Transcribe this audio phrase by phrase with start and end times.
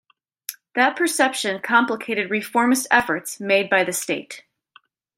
[0.73, 4.43] That perception complicated reformist efforts made by the state.